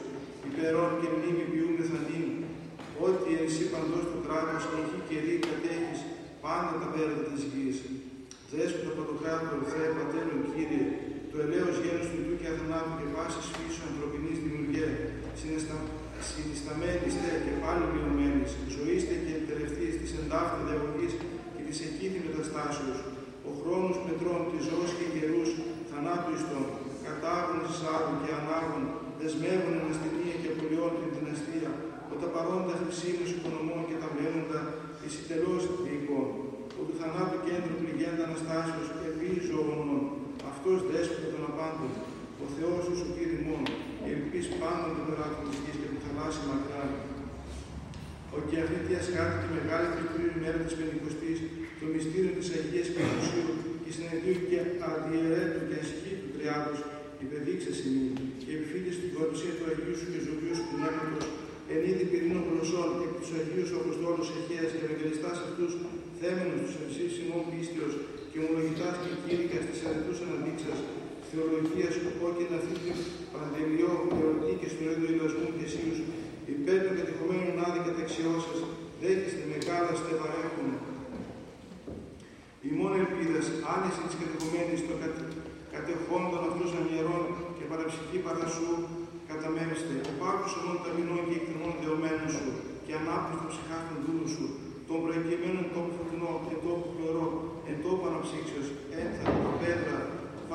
[0.47, 2.27] υπερών και μνήμη ποιούμε θανήν,
[3.07, 5.99] ότι εσύ παντός του κράτος και η καιρή κατέχεις
[6.43, 7.77] πάντα τα πέρα της γης.
[8.51, 10.85] Δέσποτα πρωτοκράτορ, Θεέ Πατέρων Κύριε,
[11.31, 14.89] το ελαίος γένος του και αθανάτου και πάσης φύσου ανθρωπινής δημιουργία,
[16.33, 21.13] συνισταμένη στε και πάλι μειωμένης, ζωήστε και τελευταίες της εντάφτα διαγωγής
[21.55, 22.99] και της εκείθη μεταστάσεως,
[23.49, 25.49] ο χρόνος μετρών της ζωής και γερούς
[25.89, 26.67] θανάτου ιστών,
[27.05, 28.83] κατάγων εισάγων και ανάγων,
[29.19, 31.71] δεσμεύουν εν αστυνία και απολειών την δυναστεία,
[32.11, 34.61] ο τα παρόντα χρυσίμους οικονομών και τα μένοντα
[35.01, 36.27] εις ιτελώς διοικών,
[36.79, 40.03] ο του θανάτου κέντρου πληγέντα Αναστάσεως επί ζωγονών,
[40.51, 41.91] αυτός δέσποτα των απάντων,
[42.43, 43.69] ο Θεός σου σου Κύριε μόνο,
[44.11, 46.91] ελπίς πάνω των περάτων της γης και του θαλάσσι μακράν.
[48.35, 51.37] Ο και αυτή τη ασκάτη και μεγάλη τριπλήρη ημέρα της Πεντηκοστής,
[51.79, 53.51] το μυστήριο της Αγίας και Ουσίου
[53.83, 54.57] και συνεδρίου και
[54.89, 56.79] αντιερέτου και ασχή του Τριάδος,
[57.25, 58.07] υπεδείξε σημεί,
[58.41, 61.25] και επιφύτης την κορουσία του Αγίου σου και ζωγιού σου πνεύματος,
[61.73, 65.71] εν είδη πυρηνών γλωσσών και τους Αγίους Αποστόλους Εχέας και Ευαγγελιστάς αυτούς,
[66.19, 67.93] θέμενους τους ευσύς ημών πίστεως
[68.31, 69.79] και ομολογητάς και κήρυκας της
[71.35, 72.93] αρετούς αναδείξας, θεολογίας, κόκκινα θήκη,
[73.33, 75.99] παντελειό, ερωτή και στο έντο ηλασμού και σίους,
[76.53, 78.59] υπέρ των κατεχομένων άδικα δεξιώσας,
[79.01, 80.69] δέχεστε μεγάλα στεβα έχουν.
[82.67, 85.23] Η μόνη ελπίδας, άνεση της κατεχομένης των κατε,
[85.75, 87.23] κατεχόντων αυτούς ανιερών
[87.57, 88.71] και παραψυχή παρασού,
[89.29, 92.49] καταμέριστε, οπάκους ομών ταμινών και εκτιμών δεωμένων σου
[92.85, 94.45] και ανάπτυξη των ψυχάστων δούλου σου,
[94.87, 97.27] των προεκειμένων τόπου φωτεινό, εν τόπου χλωρό,
[97.69, 98.67] εν τόπου αναψύξεως,
[99.01, 99.99] ένθαρτο, πέτρα,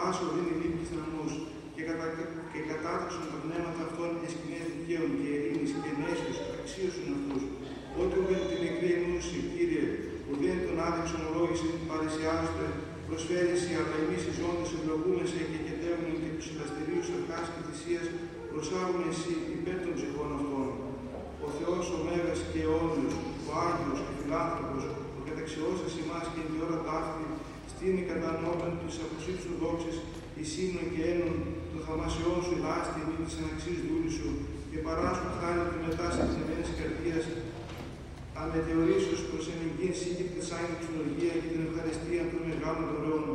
[0.00, 1.32] βάσο δίνει λύπης ναμούς
[1.74, 2.06] και, κατα,
[2.52, 7.42] και κατάταξον τα πνεύματα αυτών εις σκηνές δικαίων και ειρήνης και νέσιος αξίωσουν αυτούς.
[8.00, 9.86] Ότι ουδέν την νεκρή ενούση, Κύριε,
[10.28, 12.66] ουδέν τον άδειξο ομολόγηση παρησιάζεται,
[13.08, 18.06] προσφέρει σε αλλά εμείς οι ζώντες ευλογούμεσαι και κετεύουν και τους ηλαστηρίους αρχάς και θυσίας
[18.52, 20.68] προσάγουν εσύ υπέρ των ψυχών αυτών.
[21.46, 23.14] Ο Θεός ο Μέγας και αιώνιος,
[23.48, 24.84] ο Άγιος και φιλάνθρωπος,
[25.18, 27.24] ο καταξιώσας ημάς και την ώρα ταύτη,
[27.82, 29.96] στείνει κατά νόμεν της αποσύψους δόξης,
[30.40, 31.34] η σύμνο και ένων
[31.70, 34.30] των θαυμασιών σου λάστη μη της αναξής δούλης σου
[34.70, 36.22] και παράσχουν χάρη του μετά σε
[36.64, 37.24] της καρδίας,
[38.40, 43.26] αμετεωρήσεως προς ενεργήν σύγκριτη σαν εξολογία και την ευχαριστία των μεγάλων δωρεών.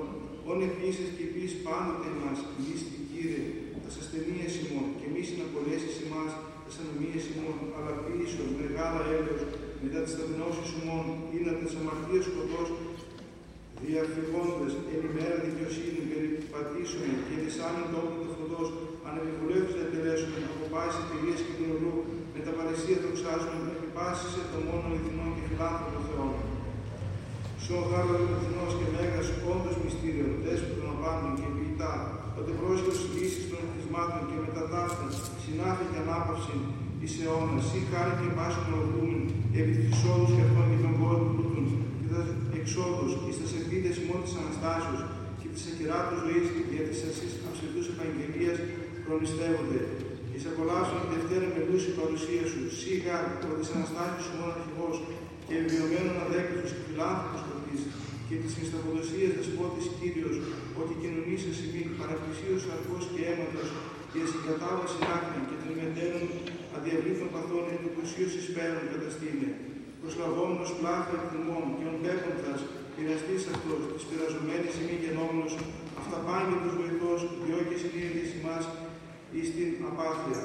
[0.50, 3.44] Όν επίσης και επίσης πάντοτε μας, λύστη Κύριε,
[3.84, 6.32] τα ασθενείες ημών και μη συναπολέσεις ημάς
[6.66, 9.44] τα ανομίες ημών, αλλά πίσω μεγάλα έλεος
[9.84, 12.70] μετά τις ταπεινώσεις ημών, ή να τις αμαρτίες σκοτός,
[13.84, 18.68] διαφυγόντες εν ημέρα δικαιοσύνη περιπατήσουμε και της άλλων τόπου του φωτός,
[19.08, 21.96] ανεπιβουλεύους διατελέσουμε, από πάση πηγές και γνωρού,
[22.34, 26.30] με τα παρεσία δοξάζουμε, επιπάσισε το μόνο ηθινό και φιλάνθρωπο Θεό.
[27.64, 31.94] Σω γάλα αληθινός και μέγας όντως μυστήριο, δέσπο των απάντων και ποιητά,
[32.40, 35.06] ότι πρόσχερος λύσεις των εθισμάτων και μετατάφτα,
[35.44, 36.56] συνάφη και ανάπαυση
[37.02, 39.22] εις αιώνας, σύ χάρη και πάση των οδούμεν,
[39.60, 41.66] επί της εισόδους και αυτών και των κόσμων τούτων,
[42.66, 45.02] και τα εξόδους, εις τα σελπίδες ημών της Αναστάσεως,
[45.40, 48.58] και της ακυράτου ζωής και δια της ασύς αψητούς επαγγελίας
[49.06, 49.82] προνηστεύονται.
[50.34, 53.16] Εις απολαύσουν τη Δευτέρα με λούση παρουσία σου, σίγα
[53.50, 54.96] ο της Αναστάσης σου μόνο αρχηγός
[55.48, 57.82] και βιωμένων αδέκτους και φιλάνθρωπος κρατής
[58.28, 60.36] και της μισθαποδοσίας δεσπότης Κύριος,
[60.82, 63.70] ότι κοινωνήσει σημεί παραπλησίως αρκός και αίματος
[64.12, 66.26] και συγκατάβαση άκρη και των μετέρων
[66.76, 69.50] αδιαβλήθων παθών εν του πλουσίους εισπέρων καταστήνε.
[70.08, 72.60] Προσλαβόμενος πλάθο εκτιμών και οντέποντας
[72.96, 75.54] πειραστής αυτός, της πειραζομένης ημί γενόμενος,
[76.02, 78.66] αυταπάγγελος βοηθός, διώκει συνείδηση ημάς
[79.34, 80.40] εις την απάθεια.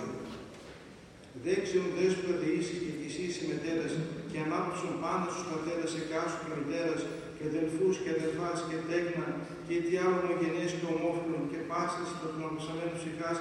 [1.45, 3.93] Δέξιον δέσποτα δεήσει και κι εσύ συμμετέρας
[4.31, 7.01] και ανάπτυξον πάντα στους πατέρας εκάσου και μητέρας
[7.37, 9.27] και αδελφούς και αδελφάς και τέκνα
[9.67, 13.39] και τι άλλο ομογενές και ομόφυλων και πάσης των αποσαμένων ψυχάς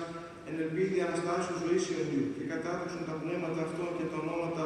[0.48, 4.66] εν ελπίδη Αναστάσεως ζωής Ιωνίου και κατάδειξον τα πνεύματα αυτών και τα ονόματα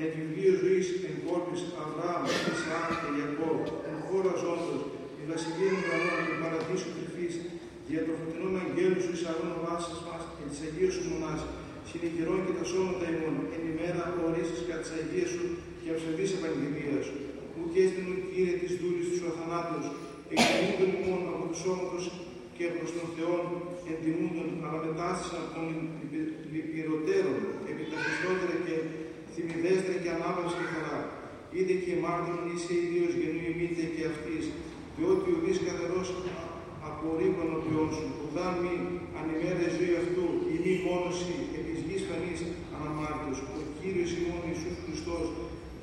[0.00, 2.22] εν βιβλίο ζωής εν κόρπης Αβραάμ,
[2.52, 4.80] Ισαάκ και Ιακώβ, εν χώρα ζώντος,
[5.22, 7.34] η βασιλεία των ουρανών και παραδείσου κρυφής,
[7.86, 11.40] δια το φωτεινό αγγέλου σου εις αγώνα βάσης μας και της Αγίας σου μονάς,
[11.88, 15.44] συνηγερών και τα σώματα ημών, εν ημέρα ορίσεις κατά της Αγίας σου
[15.80, 17.16] και αυσεβής επαγγελίας σου.
[17.54, 19.86] Ου και έστεινον Κύριε της δούλης τους αθανάτους,
[20.32, 22.04] εκτιμούντων ημών από τους σώματος
[22.56, 23.44] και προς τον Θεόν
[23.90, 25.66] εντιμούντων, αλλά μετάστησαν από των
[26.52, 27.38] λυπηρωτέρων,
[27.70, 27.98] επί τα
[29.42, 30.98] χριστότερα και θυμιδέστερα και ανάπαυση και χαρά.
[31.54, 34.44] Είδε και μάρτυρον είσαι Ίδιος γεννού ημίτε και αυτής,
[34.96, 36.08] διότι ο δις καθαρός
[36.88, 38.74] απορρίπων ο ποιόν σου, ουδά μη
[39.18, 42.40] ανημέρε ζωή αυτού, η μη μόνωση επί γης φανής
[42.76, 45.26] αναμάρτητος, ο Κύριος ημών Ιησούς Χριστός,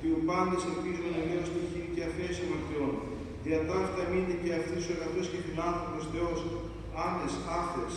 [0.00, 2.92] διου πάντες ελπίζουν ενέως τυχήν και αφέση μαρτιών.
[3.44, 6.40] Δια ταύτα μείνει και αυτής ο αγαθός και φιλάνθρωπος Θεός,
[7.06, 7.94] άμες, άφες.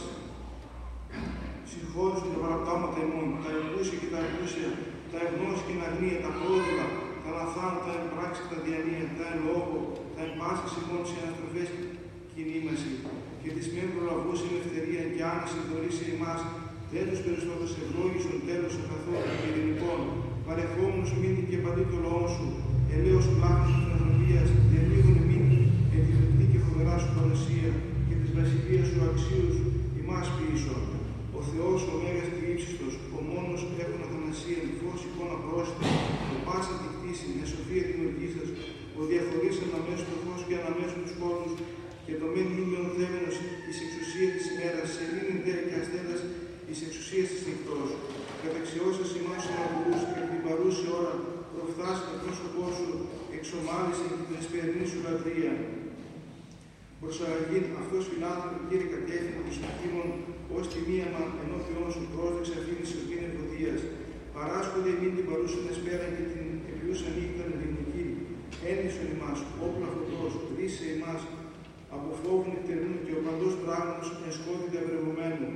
[1.69, 4.69] Συγχώρησον τα παραπτώματα ημών, τα εκούσια και τα εκούσια,
[5.13, 6.87] τα ευνός και την αγνία, τα πρόδειλα,
[7.23, 9.77] τα λαθάν, τα εμπράξη, τα διανύα, τα εν λόγω,
[10.15, 11.67] τα εμπάσχες ημών σε αναστροφές
[12.33, 12.93] κινήμαση.
[13.41, 16.39] Και της μεν προλαβούς ελευθερία και άνεση δωρήσει εμάς,
[16.91, 19.29] δεν τους περισσότερους ευλόγησον τέλος καθόλου.
[19.39, 19.99] Και ειρηνικών,
[20.47, 22.47] παρεχόμενος μείνει και παντή το λόγο σου,
[22.95, 25.59] ελαίος πλάχος της ανθρωπίας, διαλίγων μείνει
[25.89, 27.69] και τη λεπτή και φοβερά σου παρουσία
[28.07, 29.55] και της βασιλείας σου αξίους
[30.01, 30.75] ημάς πίσω.
[31.37, 33.99] Ο Θεός ο Μέγας και ύψιστος, ο μόνος έχουν
[34.33, 35.89] αθανασία, φως εικόνα πρόσθετα,
[36.35, 38.47] ο πάσα τη κτήση, με σοφία δημιουργήσας,
[38.99, 41.53] ο διαφορής αναμέσου του φως και αναμέσου τους κόσμους,
[42.05, 43.35] και το μεν νούμερο θέμενος
[43.67, 46.21] εις εξουσία της ημέρας, σε λύνην δε και αστέρας
[46.67, 47.89] εις εξουσία της νυχτός.
[48.43, 51.13] Καταξιώσας ημάς αναβουλούς και την παρούση ώρα
[51.53, 52.87] προφθάς με πρόσωπό σου
[53.37, 55.53] εξομάλησε και την εσπερινή σου λατρεία.
[57.01, 60.09] Προσαραγήν αυτός φιλάνθρωπος κύριε κατεύθυνε τους κτήμων
[60.55, 63.81] ως τη μία μα ενώπιόν σου πρόσδεξε αφήνεις σωτήν ευωδίας.
[64.37, 68.05] Παράσχονται εμείς την παρούσαν εσπέρα και την επιούσα νύχτα ελληνική.
[68.69, 71.21] Ένισον ημάς, όπλα φωτός, ρίσε ημάς,
[71.95, 75.49] από φόβου νυχτερινού και ο παντός πράγματος εν σκότη διαβρεβωμένου.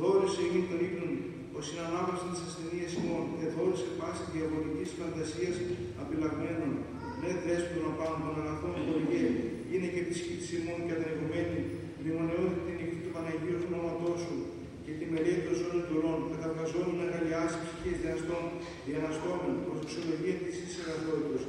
[0.00, 1.12] Δόρισε ημί των ύπνων,
[1.56, 5.56] ο συνανάπαυσαν της ασθενείας ημών, και δόρισε πάση διαβολικής φαντασίας
[6.02, 6.72] απειλαγμένων.
[7.20, 9.26] Ναι δέσποιον απάνω των αγαθών χωριέ,
[9.72, 11.60] είναι και της σκήτης ημών κατανεγωμένη,
[11.98, 14.36] μνημονεώδη την νυχτή του Παναγίου του όνοματός σου,
[14.84, 18.44] και τη μελέτη των ζώνων του ορών, καταβγαζόμενο αγαλιάσει ψυχής διαστών,
[18.86, 21.42] διαναστόμεν, προς εξολογία της εις αγαθότητος,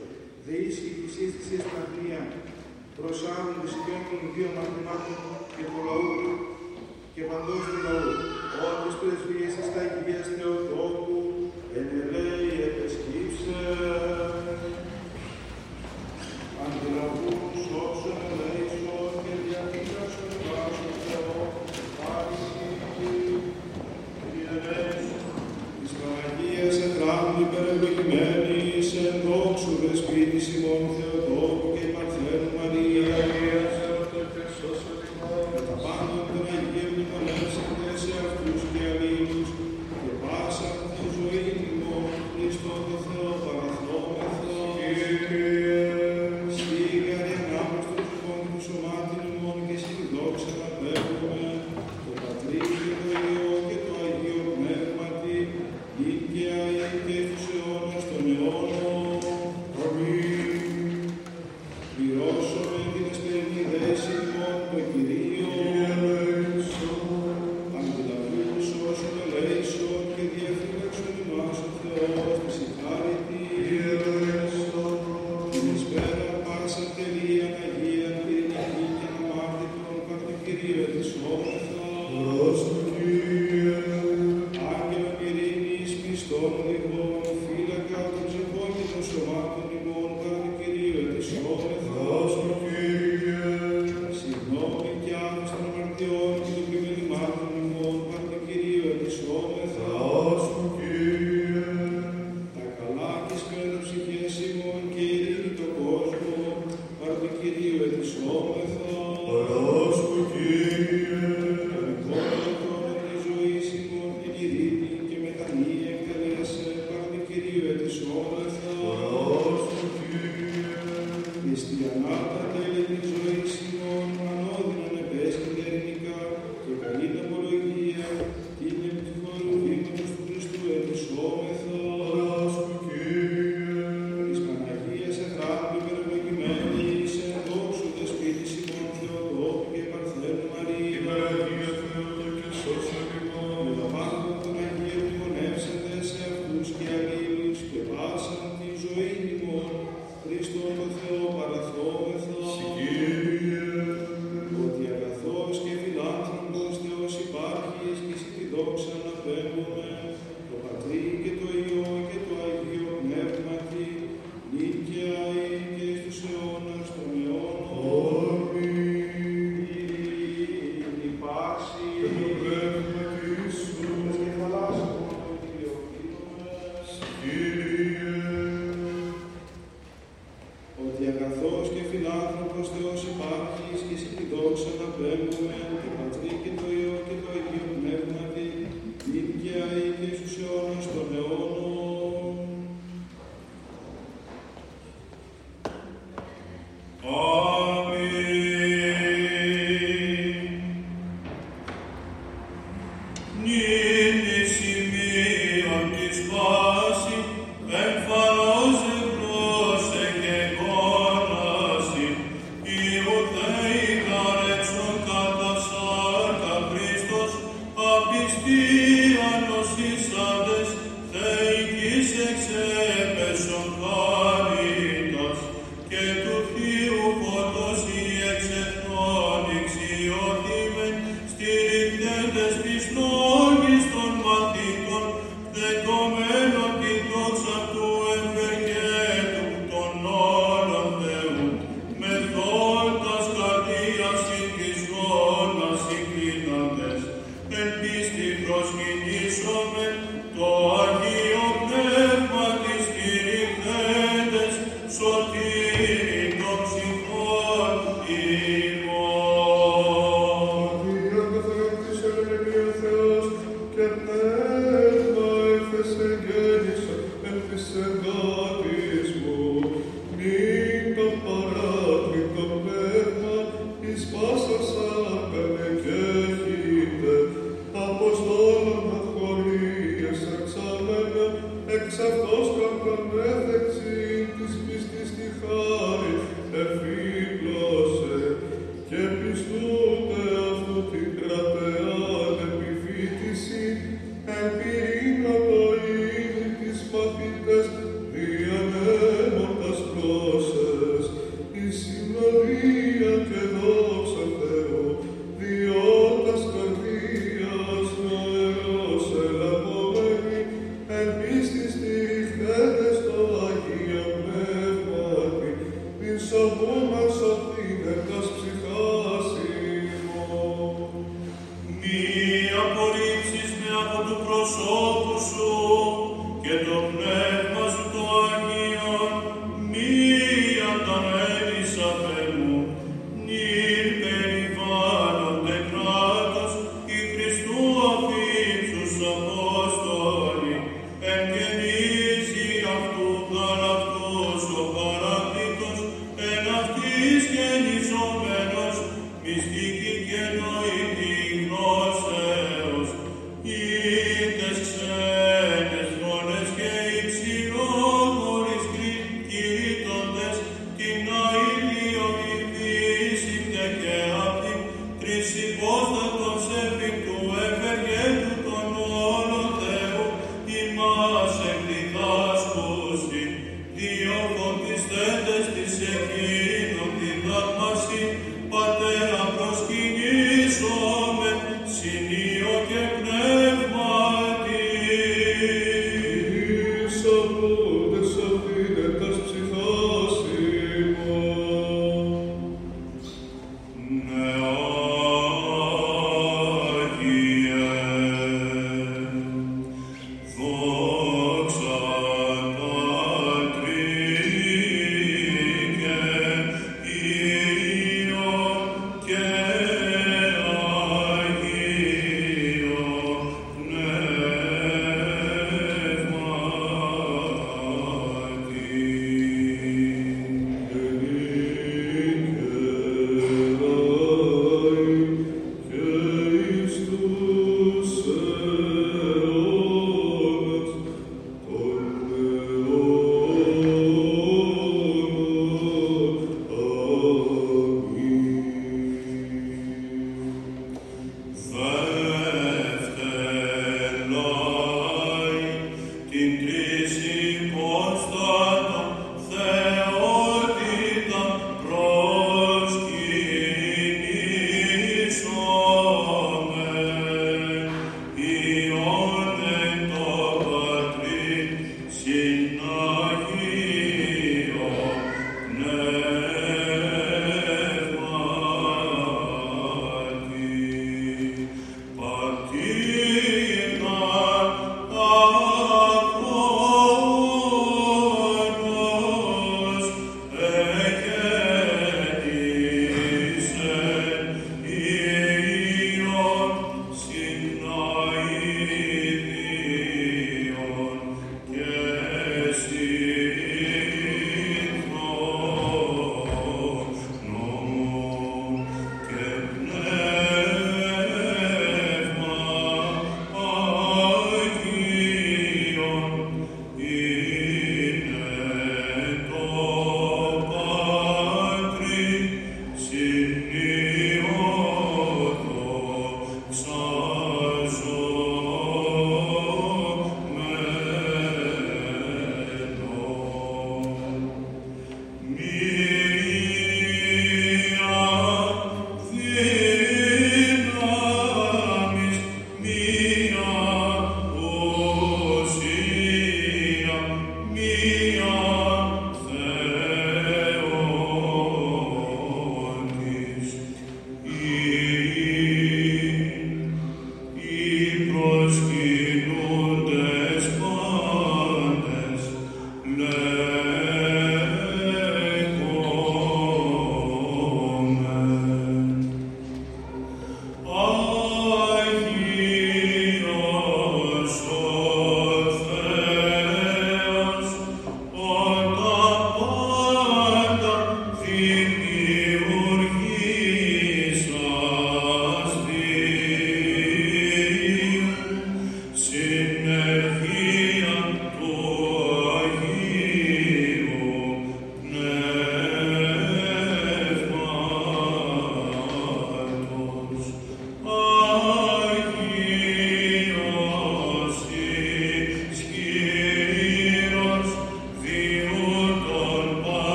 [0.45, 2.21] δεήσει η θυσία της εις παθνία,
[2.97, 5.19] προσάγουν τις οικιών των δύο μαθημάτων
[5.55, 6.11] και του λαού
[7.13, 8.11] και παντός του λαού.
[8.67, 11.02] Ότις πρεσβείες εις τα Αγίας Θεοτόκου,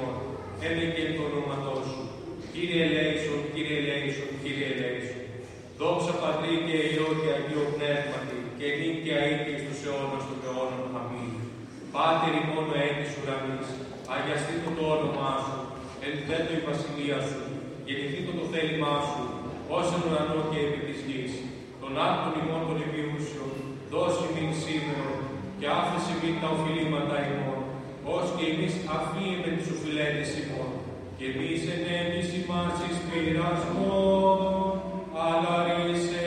[0.00, 0.16] ημών,
[0.66, 2.02] έμεκεν το όνοματό σου.
[2.52, 5.24] Κύριε ελέησον, Κύριε ελέησον, Κύριε ελέησον.
[5.78, 10.84] Δόξα Πατρί και Υιό και Αγίο Πνεύματι, και νύν και αήτη στους αιώνας των αιώνων.
[10.98, 11.32] Αμήν.
[11.94, 13.68] Πάτερ ημών ο έντης ουρανής,
[14.14, 15.58] αγιαστεί το το όνομά σου,
[16.06, 17.42] ενθέτω η βασιλεία σου,
[17.86, 19.24] γεννηθεί το το θέλημά σου,
[19.76, 21.32] ως εν ουρανό και επί της γης.
[21.82, 23.52] Τον άρτον ημών των επιούσεων,
[23.92, 25.14] δώσει μην σήμερα
[25.58, 27.59] και άφησε μην τα οφειλήματα ημών,
[28.16, 30.70] ως και εμείς αφήμε τους οφειλέτες ημών,
[31.16, 34.40] και εμείς ενέτης ημάς εις πειρασμόν,
[35.26, 36.24] αλλά ρίσε